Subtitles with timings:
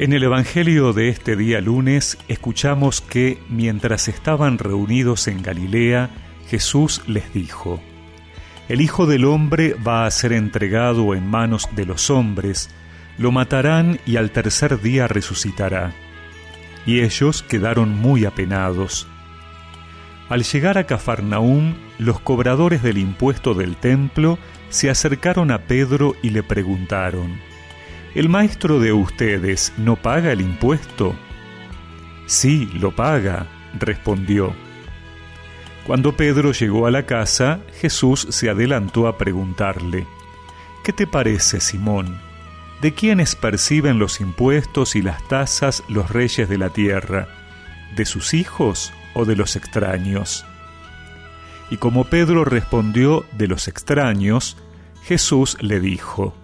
[0.00, 6.08] En el Evangelio de este día lunes escuchamos que mientras estaban reunidos en Galilea,
[6.48, 7.82] Jesús les dijo,
[8.70, 12.70] El Hijo del Hombre va a ser entregado en manos de los hombres,
[13.18, 15.92] lo matarán y al tercer día resucitará.
[16.86, 19.06] Y ellos quedaron muy apenados.
[20.30, 24.38] Al llegar a Cafarnaúm, los cobradores del impuesto del templo
[24.70, 27.49] se acercaron a Pedro y le preguntaron,
[28.14, 31.14] ¿El maestro de ustedes no paga el impuesto?
[32.26, 33.46] Sí, lo paga,
[33.78, 34.52] respondió.
[35.86, 40.06] Cuando Pedro llegó a la casa, Jesús se adelantó a preguntarle,
[40.82, 42.18] ¿Qué te parece, Simón?
[42.80, 47.28] ¿De quiénes perciben los impuestos y las tasas los reyes de la tierra?
[47.94, 50.44] ¿De sus hijos o de los extraños?
[51.70, 54.56] Y como Pedro respondió de los extraños,
[55.04, 56.34] Jesús le dijo,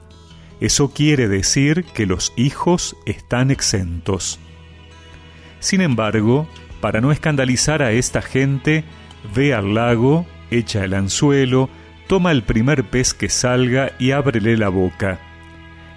[0.60, 4.38] eso quiere decir que los hijos están exentos.
[5.60, 6.46] Sin embargo,
[6.80, 8.84] para no escandalizar a esta gente,
[9.34, 11.68] ve al lago, echa el anzuelo,
[12.06, 15.18] toma el primer pez que salga y ábrele la boca.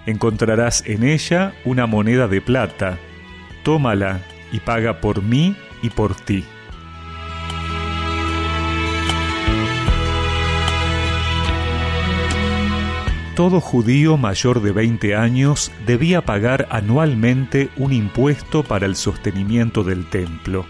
[0.06, 2.98] Encontrarás en ella una moneda de plata.
[3.62, 4.20] Tómala
[4.52, 6.44] y paga por mí y por ti.
[13.40, 20.04] Todo judío mayor de 20 años debía pagar anualmente un impuesto para el sostenimiento del
[20.10, 20.66] templo.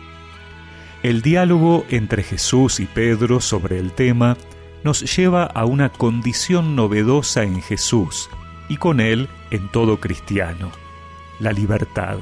[1.03, 4.37] El diálogo entre Jesús y Pedro sobre el tema
[4.85, 8.31] nos lleva a una condición novedosa en Jesús
[8.69, 10.71] y con él en todo cristiano,
[11.41, 12.19] la libertad.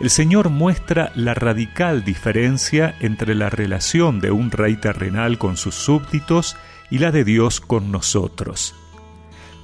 [0.00, 5.76] El Señor muestra la radical diferencia entre la relación de un rey terrenal con sus
[5.76, 6.56] súbditos
[6.90, 8.74] y la de Dios con nosotros.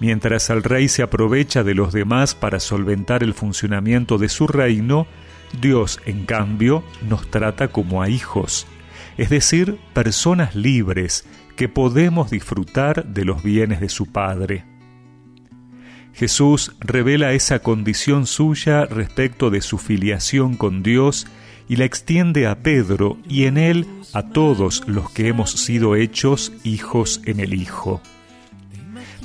[0.00, 5.06] Mientras el rey se aprovecha de los demás para solventar el funcionamiento de su reino,
[5.60, 8.66] Dios, en cambio, nos trata como a hijos,
[9.16, 11.26] es decir, personas libres
[11.56, 14.64] que podemos disfrutar de los bienes de su Padre.
[16.14, 21.26] Jesús revela esa condición suya respecto de su filiación con Dios
[21.68, 26.52] y la extiende a Pedro y en él a todos los que hemos sido hechos
[26.64, 28.00] hijos en el Hijo.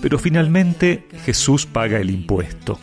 [0.03, 2.77] Pero finalmente Jesús paga el impuesto.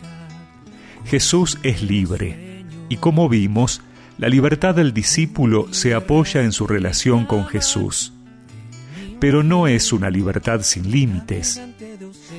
[1.05, 3.83] Jesús es libre y como vimos,
[4.17, 8.11] la libertad del discípulo se apoya en su relación con Jesús.
[9.19, 11.61] Pero no es una libertad sin límites.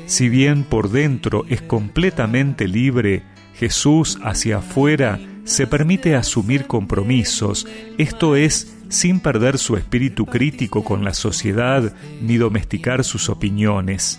[0.07, 3.23] Si bien por dentro es completamente libre,
[3.55, 7.69] Jesús hacia afuera se permite asumir compromisos,
[7.99, 14.19] esto es, sin perder su espíritu crítico con la sociedad ni domesticar sus opiniones.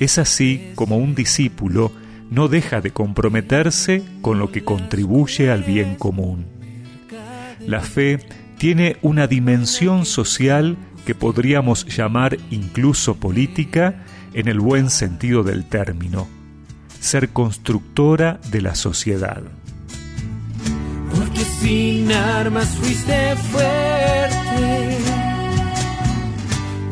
[0.00, 1.92] Es así como un discípulo
[2.30, 6.46] no deja de comprometerse con lo que contribuye al bien común.
[7.66, 8.18] La fe
[8.58, 10.76] tiene una dimensión social
[11.06, 14.04] que podríamos llamar incluso política
[14.34, 16.28] en el buen sentido del término,
[17.00, 19.42] ser constructora de la sociedad.
[21.14, 24.98] Porque sin armas fuiste fuerte,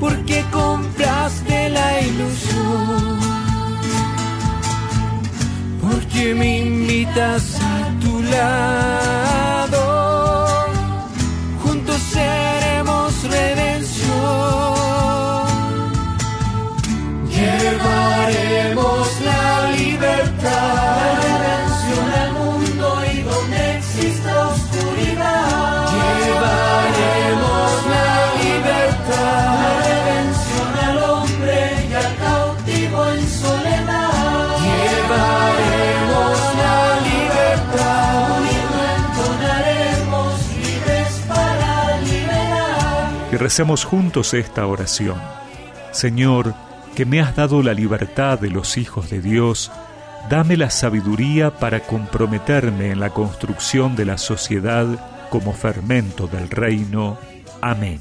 [0.00, 1.85] porque compraste la
[6.26, 8.95] que me invitas a tu lado.
[43.38, 45.20] Recemos juntos esta oración.
[45.92, 46.54] Señor,
[46.94, 49.70] que me has dado la libertad de los hijos de Dios,
[50.30, 54.86] dame la sabiduría para comprometerme en la construcción de la sociedad
[55.28, 57.18] como fermento del reino.
[57.60, 58.00] Amén.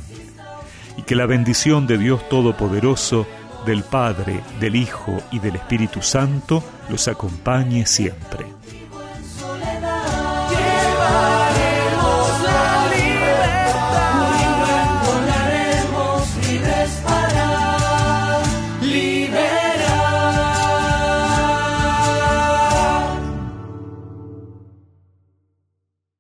[0.98, 3.28] Y que la bendición de Dios Todopoderoso,
[3.66, 8.45] del Padre, del Hijo y del Espíritu Santo los acompañe siempre.